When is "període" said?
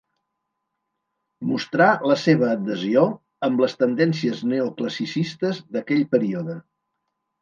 6.17-6.57